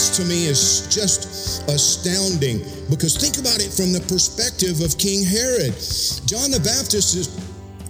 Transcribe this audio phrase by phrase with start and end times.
[0.00, 5.28] This to me is just astounding because think about it from the perspective of King
[5.28, 5.76] Herod.
[6.24, 7.28] John the Baptist is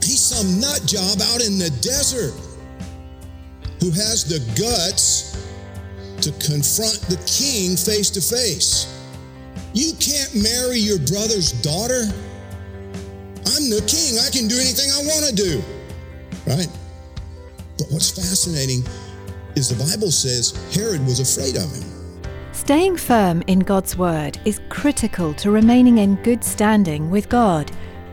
[0.02, 2.34] he's some nut job out in the desert
[3.78, 5.38] who has the guts
[6.26, 8.90] to confront the king face to face.
[9.70, 12.10] You can't marry your brother's daughter.
[13.54, 14.18] I'm the king.
[14.18, 15.62] I can do anything I want to do.
[16.42, 16.70] Right?
[17.78, 18.82] But what's fascinating
[19.54, 21.89] is the Bible says Herod was afraid of him.
[22.52, 27.70] Staying firm in God's Word is critical to remaining in good standing with God.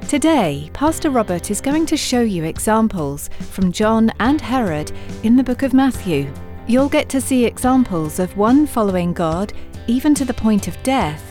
[0.08, 4.92] Today, Pastor Robert is going to show you examples from John and Herod
[5.24, 6.32] in the book of Matthew.
[6.68, 9.54] You'll get to see examples of one following God,
[9.88, 11.24] even to the point of death,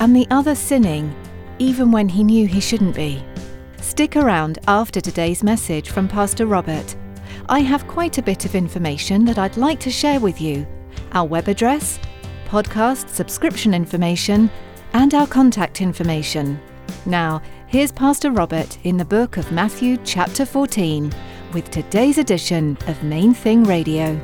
[0.00, 1.14] and the other sinning,
[1.60, 3.24] even when he knew he shouldn't be.
[3.80, 6.96] Stick around after today's message from Pastor Robert.
[7.48, 10.66] I have quite a bit of information that I'd like to share with you
[11.12, 11.98] our web address,
[12.50, 14.50] podcast subscription information,
[14.92, 16.60] and our contact information.
[17.06, 21.12] Now, here's Pastor Robert in the book of Matthew, chapter 14,
[21.52, 24.16] with today's edition of Main Thing Radio.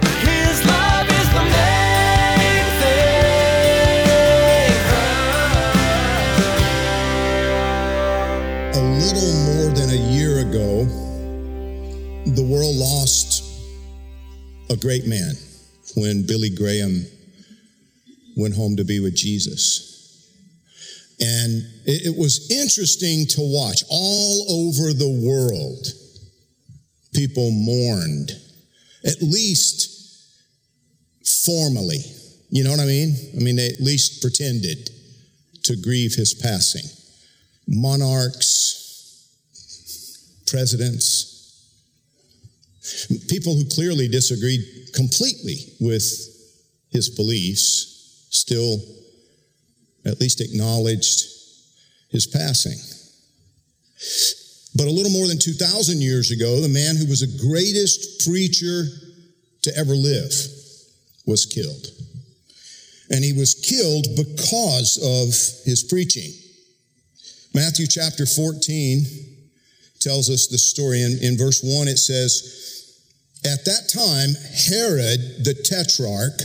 [0.00, 3.20] His love is the main thing.
[8.72, 10.86] A little more than a year ago,
[12.32, 13.44] the world lost
[14.70, 15.34] a great man
[15.96, 17.04] when Billy Graham
[18.36, 19.92] went home to be with Jesus.
[21.20, 23.84] And it, was interesting to watch.
[23.88, 25.86] All over the world,
[27.14, 28.32] people mourned,
[29.04, 29.90] at least
[31.44, 32.00] formally.
[32.50, 33.14] You know what I mean?
[33.36, 34.90] I mean, they at least pretended
[35.64, 36.84] to grieve his passing.
[37.68, 39.30] Monarchs,
[40.46, 41.30] presidents,
[43.28, 44.60] people who clearly disagreed
[44.94, 46.02] completely with
[46.90, 47.93] his beliefs
[48.34, 48.78] still
[50.04, 51.26] at least acknowledged
[52.10, 52.78] his passing.
[54.76, 58.84] But a little more than 2,000 years ago, the man who was the greatest preacher
[59.62, 60.32] to ever live
[61.26, 61.86] was killed.
[63.10, 65.28] And he was killed because of
[65.64, 66.30] his preaching.
[67.54, 69.04] Matthew chapter 14
[70.00, 71.02] tells us the story.
[71.02, 72.98] In, in verse 1, it says,
[73.44, 74.34] At that time,
[74.68, 76.40] Herod the Tetrarch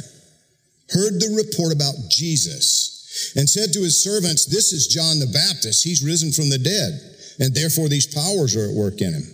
[0.92, 5.84] heard the report about Jesus and said to his servants, This is John the Baptist.
[5.84, 7.02] He's risen from the dead,
[7.40, 9.28] and therefore these powers are at work in him.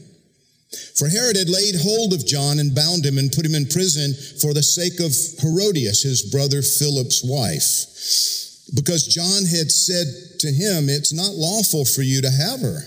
[0.98, 4.14] For Herod had laid hold of John and bound him and put him in prison
[4.42, 10.08] for the sake of Herodias, his brother Philip's wife, because John had said
[10.40, 12.82] to him, It's not lawful for you to have her.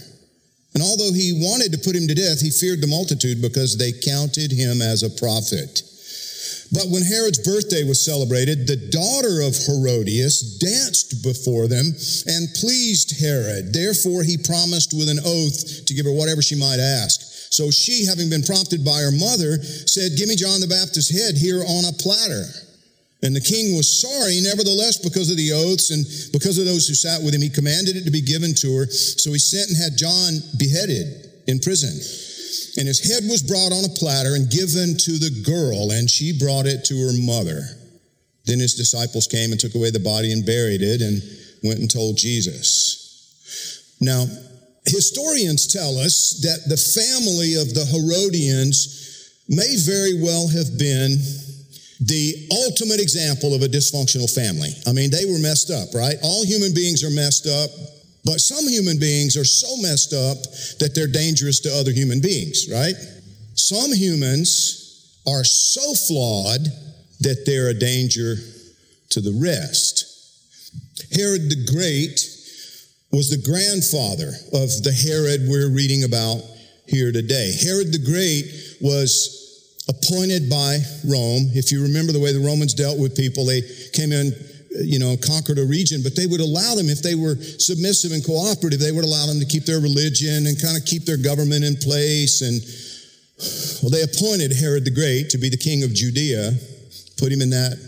[0.74, 3.92] And although he wanted to put him to death, he feared the multitude because they
[3.92, 5.82] counted him as a prophet.
[6.70, 11.96] But when Herod's birthday was celebrated, the daughter of Herodias danced before them
[12.26, 13.72] and pleased Herod.
[13.72, 17.24] Therefore, he promised with an oath to give her whatever she might ask.
[17.50, 21.36] So she, having been prompted by her mother, said, Give me John the Baptist's head
[21.36, 22.44] here on a platter.
[23.22, 26.94] And the king was sorry, nevertheless, because of the oaths and because of those who
[26.94, 27.42] sat with him.
[27.42, 28.86] He commanded it to be given to her.
[28.86, 31.98] So he sent and had John beheaded in prison.
[32.76, 36.36] And his head was brought on a platter and given to the girl, and she
[36.38, 37.62] brought it to her mother.
[38.46, 41.22] Then his disciples came and took away the body and buried it and
[41.62, 43.96] went and told Jesus.
[44.00, 44.26] Now,
[44.86, 51.18] historians tell us that the family of the Herodians may very well have been
[52.00, 54.70] the ultimate example of a dysfunctional family.
[54.86, 56.16] I mean, they were messed up, right?
[56.22, 57.70] All human beings are messed up.
[58.28, 60.36] But some human beings are so messed up
[60.80, 62.92] that they're dangerous to other human beings, right?
[63.54, 66.60] Some humans are so flawed
[67.20, 68.36] that they're a danger
[69.16, 70.04] to the rest.
[71.16, 72.20] Herod the Great
[73.10, 76.42] was the grandfather of the Herod we're reading about
[76.86, 77.56] here today.
[77.64, 78.44] Herod the Great
[78.82, 81.48] was appointed by Rome.
[81.56, 83.62] If you remember the way the Romans dealt with people, they
[83.94, 84.32] came in,
[84.70, 88.24] you know, conquered a region, but they would allow them, if they were submissive and
[88.24, 91.64] cooperative, they would allow them to keep their religion and kind of keep their government
[91.64, 92.42] in place.
[92.42, 92.60] And
[93.82, 96.52] well, they appointed Herod the Great to be the king of Judea,
[97.16, 97.78] put him in that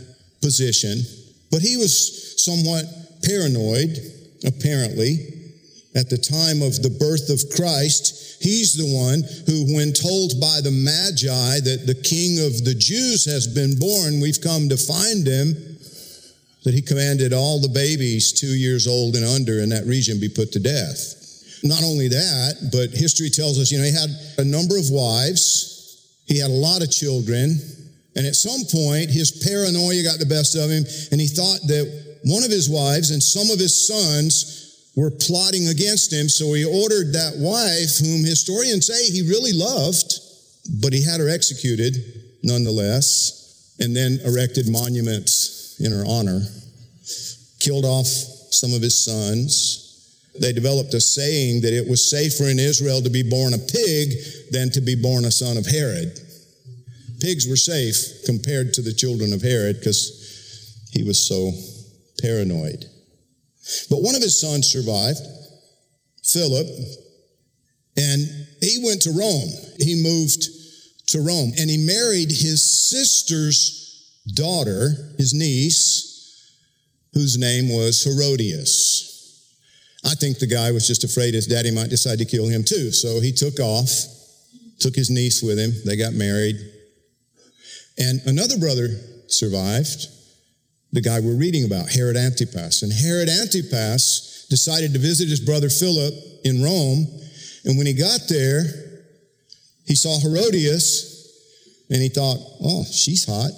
[0.40, 1.02] position.
[1.50, 2.84] But he was somewhat
[3.22, 3.98] paranoid,
[4.46, 5.36] apparently.
[5.96, 10.62] At the time of the birth of Christ, he's the one who, when told by
[10.62, 15.26] the Magi that the king of the Jews has been born, we've come to find
[15.26, 15.69] him,
[16.64, 20.28] that he commanded all the babies two years old and under in that region be
[20.28, 21.16] put to death.
[21.62, 26.24] Not only that, but history tells us, you know, he had a number of wives,
[26.26, 27.60] he had a lot of children,
[28.16, 32.18] and at some point his paranoia got the best of him, and he thought that
[32.24, 36.64] one of his wives and some of his sons were plotting against him, so he
[36.64, 40.12] ordered that wife, whom historians say he really loved,
[40.82, 41.96] but he had her executed
[42.42, 46.42] nonetheless, and then erected monuments in her honor,
[47.58, 49.86] killed off some of his sons.
[50.38, 54.12] They developed a saying that it was safer in Israel to be born a pig
[54.50, 56.18] than to be born a son of Herod.
[57.20, 61.52] Pigs were safe compared to the children of Herod because he was so
[62.22, 62.84] paranoid.
[63.90, 65.20] But one of his sons survived,
[66.24, 66.66] Philip,
[67.96, 69.50] and he went to Rome.
[69.78, 70.44] He moved
[71.08, 73.89] to Rome and he married his sister's
[74.30, 76.10] daughter, his niece,
[77.12, 79.08] whose name was Herodias.
[80.04, 82.90] I think the guy was just afraid his daddy might decide to kill him too.
[82.90, 83.90] So he took off,
[84.78, 85.72] took his niece with him.
[85.84, 86.56] They got married.
[87.98, 88.88] And another brother
[89.28, 90.06] survived,
[90.92, 92.82] the guy we're reading about, Herod Antipas.
[92.82, 97.06] And Herod Antipas decided to visit his brother Philip in Rome.
[97.64, 98.64] And when he got there,
[99.86, 101.10] he saw Herodias
[101.90, 103.50] and he thought, oh, she's hot.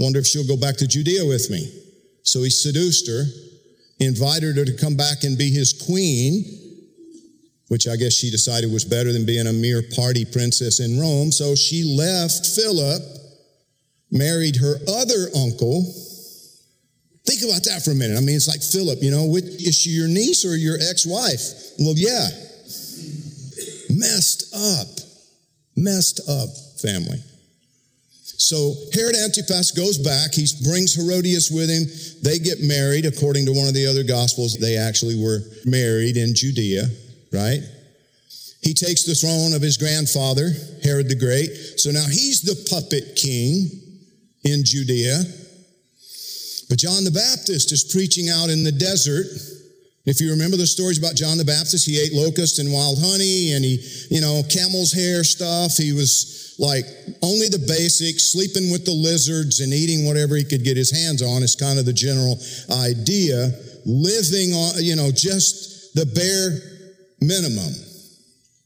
[0.00, 1.70] Wonder if she'll go back to Judea with me.
[2.24, 3.24] So he seduced her
[4.00, 6.44] invited her to come back and be his queen,
[7.68, 11.30] which I guess she decided was better than being a mere party princess in Rome.
[11.30, 13.02] So she left Philip,
[14.10, 15.82] married her other uncle.
[17.26, 18.16] Think about that for a minute.
[18.16, 21.76] I mean, it's like Philip, you know, is she your niece or your ex wife?
[21.78, 22.28] Well, yeah.
[23.90, 24.88] Messed up.
[25.76, 26.48] Messed up
[26.80, 27.22] family.
[28.40, 30.32] So Herod Antipas goes back.
[30.32, 31.84] He brings Herodias with him.
[32.24, 33.04] They get married.
[33.04, 36.88] According to one of the other gospels, they actually were married in Judea,
[37.32, 37.60] right?
[38.62, 40.48] He takes the throne of his grandfather,
[40.82, 41.52] Herod the Great.
[41.76, 43.68] So now he's the puppet king
[44.44, 45.20] in Judea.
[46.70, 49.26] But John the Baptist is preaching out in the desert.
[50.06, 53.52] If you remember the stories about John the Baptist, he ate locusts and wild honey
[53.52, 55.76] and he, you know, camel's hair stuff.
[55.76, 56.84] He was like
[57.22, 61.20] only the basics, sleeping with the lizards and eating whatever he could get his hands
[61.20, 62.40] on is kind of the general
[62.72, 63.52] idea.
[63.84, 66.56] Living on, you know, just the bare
[67.20, 67.72] minimum.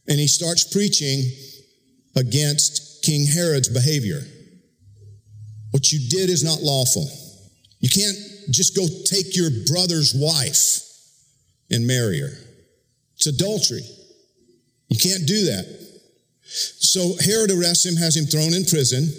[0.07, 1.25] And he starts preaching
[2.15, 4.23] against King Herod's behavior.
[5.73, 7.09] What you did is not lawful.
[7.81, 8.17] You can't
[8.51, 10.84] just go take your brother's wife
[11.75, 12.33] and marry her.
[13.17, 13.83] It's adultery.
[14.89, 15.67] You can't do that.
[16.45, 19.11] So Herod arrests him, has him thrown in prison.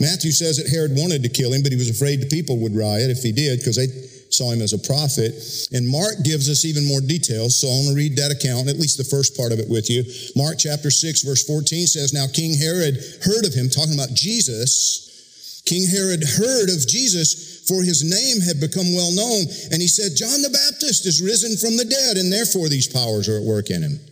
[0.00, 2.76] Matthew says that Herod wanted to kill him, but he was afraid the people would
[2.76, 3.88] riot if he did because they
[4.32, 5.34] saw him as a prophet.
[5.72, 7.58] And Mark gives us even more details.
[7.58, 9.90] So I want to read that account, at least the first part of it with
[9.90, 10.04] you.
[10.36, 15.62] Mark chapter 6, verse 14 says, Now King Herod heard of him, talking about Jesus.
[15.66, 19.46] King Herod heard of Jesus, for his name had become well known.
[19.70, 23.30] And he said, John the Baptist is risen from the dead, and therefore these powers
[23.30, 24.02] are at work in him.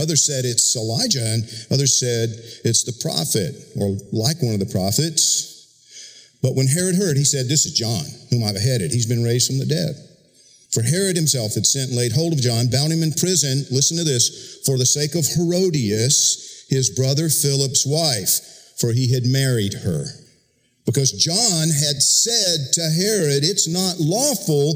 [0.00, 2.32] Others said it's Elijah, and others said
[2.64, 5.60] it's the prophet, or like one of the prophets.
[6.40, 8.96] But when Herod heard, he said, This is John, whom I've beheaded.
[8.96, 9.92] He's been raised from the dead.
[10.72, 13.98] For Herod himself had sent and laid hold of John, bound him in prison, listen
[13.98, 18.40] to this, for the sake of Herodias, his brother Philip's wife,
[18.80, 20.06] for he had married her.
[20.90, 24.74] Because John had said to Herod, It's not lawful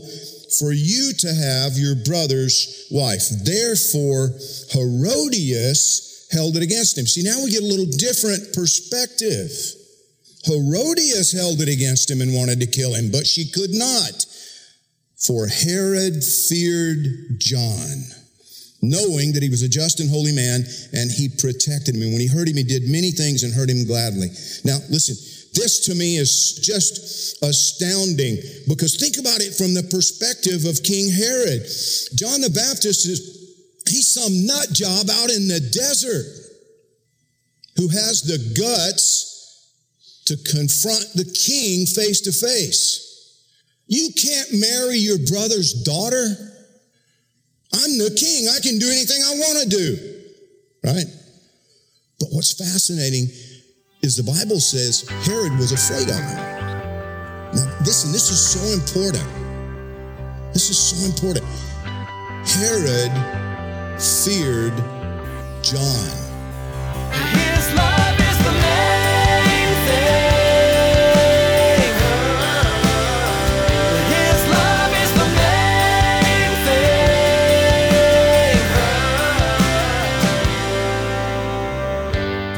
[0.60, 3.26] for you to have your brother's wife.
[3.42, 4.30] Therefore,
[4.70, 7.06] Herodias held it against him.
[7.06, 9.50] See, now we get a little different perspective.
[10.44, 14.24] Herodias held it against him and wanted to kill him, but she could not.
[15.18, 18.06] For Herod feared John,
[18.82, 22.02] knowing that he was a just and holy man, and he protected him.
[22.02, 24.28] And when he heard him, he did many things and heard him gladly.
[24.62, 25.16] Now, listen,
[25.54, 31.10] this to me is just astounding because think about it from the perspective of King
[31.10, 31.62] Herod.
[32.14, 33.54] John the Baptist is,
[33.88, 36.26] he's some nut job out in the desert.
[37.76, 39.70] who has the guts
[40.26, 43.02] to confront the king face to face.
[43.86, 46.24] You can't marry your brother's daughter.
[47.74, 48.48] I'm the king.
[48.48, 50.20] I can do anything I want to do.
[50.84, 51.06] Right?
[52.20, 53.26] But what's fascinating
[54.04, 56.36] is the Bible says Herod was afraid of him.
[57.56, 59.24] Now, listen, this is so important.
[60.52, 61.46] This is so important.
[62.44, 63.10] Herod
[63.98, 64.76] feared
[65.62, 66.24] John.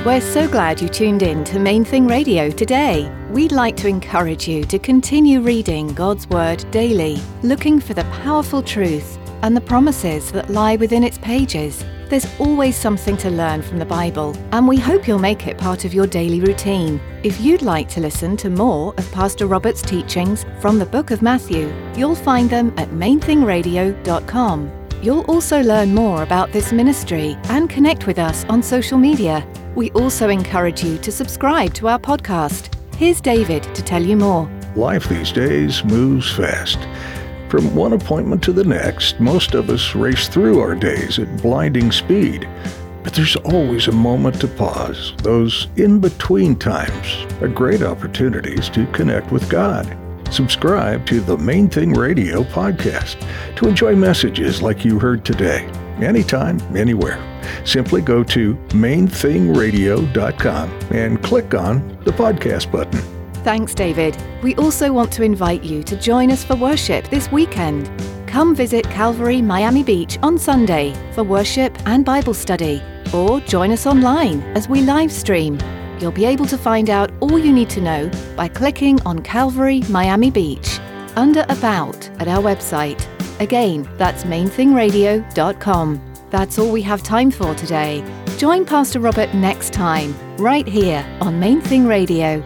[0.06, 3.12] We're so glad you tuned in to Main Thing Radio today.
[3.32, 8.62] We'd like to encourage you to continue reading God's Word daily, looking for the powerful
[8.62, 11.84] truth and the promises that lie within its pages.
[12.08, 15.84] There's always something to learn from the Bible, and we hope you'll make it part
[15.84, 17.00] of your daily routine.
[17.24, 21.20] If you'd like to listen to more of Pastor Robert's teachings from the book of
[21.20, 24.75] Matthew, you'll find them at mainthingradio.com.
[25.02, 29.46] You'll also learn more about this ministry and connect with us on social media.
[29.74, 32.74] We also encourage you to subscribe to our podcast.
[32.96, 34.50] Here's David to tell you more.
[34.74, 36.78] Life these days moves fast.
[37.50, 41.92] From one appointment to the next, most of us race through our days at blinding
[41.92, 42.48] speed.
[43.04, 45.12] But there's always a moment to pause.
[45.18, 49.96] Those in between times are great opportunities to connect with God.
[50.30, 53.16] Subscribe to the Main Thing Radio podcast
[53.56, 55.64] to enjoy messages like you heard today,
[56.00, 57.22] anytime, anywhere.
[57.64, 63.00] Simply go to mainthingradio.com and click on the podcast button.
[63.44, 64.16] Thanks, David.
[64.42, 67.90] We also want to invite you to join us for worship this weekend.
[68.26, 72.82] Come visit Calvary Miami Beach on Sunday for worship and Bible study,
[73.14, 75.58] or join us online as we live stream.
[76.00, 79.82] You'll be able to find out all you need to know by clicking on Calvary
[79.88, 80.78] Miami Beach
[81.16, 83.06] under About at our website.
[83.40, 86.00] Again, that's mainthingradio.com.
[86.30, 88.04] That's all we have time for today.
[88.38, 92.44] Join Pastor Robert next time, right here on Main Thing Radio.